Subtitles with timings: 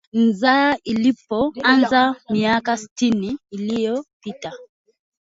[0.13, 4.53] Idhaa ilipoanza miakasitini iliyopita